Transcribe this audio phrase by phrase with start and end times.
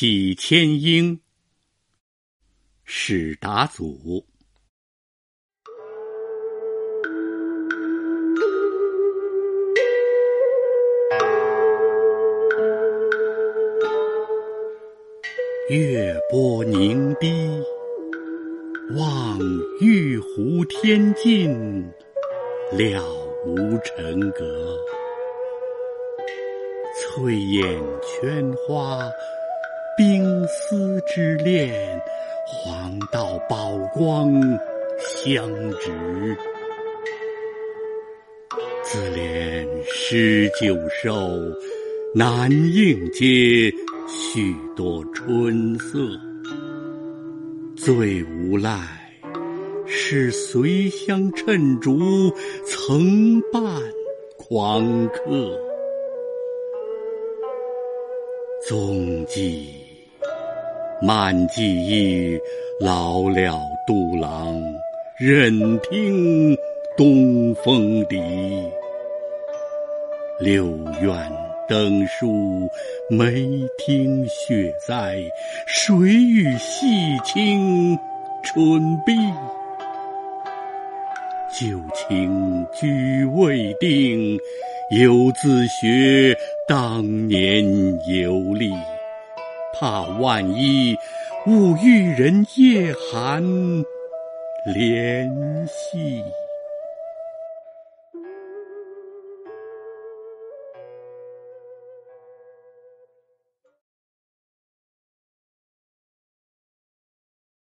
[0.00, 1.20] 启千英，
[2.84, 4.24] 史达祖。
[15.68, 17.60] 月波凝碧，
[18.96, 19.36] 望
[19.80, 21.82] 玉壶天尽，
[22.70, 23.04] 了
[23.44, 24.78] 无尘阁。
[26.94, 29.10] 翠眼圈花，
[29.98, 31.74] 冰丝之恋，
[32.46, 34.32] 黄道宝光
[35.00, 36.36] 相执。
[38.84, 41.12] 自怜诗酒瘦，
[42.14, 43.72] 难应接
[44.06, 45.98] 许多春色。
[47.76, 48.78] 最无赖，
[49.84, 52.32] 是随香趁烛，
[52.64, 53.60] 曾伴
[54.36, 55.60] 狂客。
[58.68, 59.87] 踪迹
[61.00, 62.36] 满记忆，
[62.80, 64.60] 老了杜郎，
[65.16, 66.56] 忍听
[66.96, 68.20] 东风笛。
[70.40, 70.66] 六
[71.00, 71.16] 院
[71.68, 72.68] 灯书，
[73.08, 73.46] 梅
[73.78, 75.22] 听雪在，
[75.68, 76.86] 谁与细
[77.24, 77.96] 清
[78.42, 79.12] 春碧？
[81.52, 84.36] 旧情居未定，
[84.90, 86.36] 犹自学
[86.66, 87.64] 当年
[88.08, 88.72] 游历。
[89.78, 90.98] 怕万一
[91.46, 93.40] 误遇人夜寒
[94.66, 95.28] 怜
[95.68, 96.24] 惜。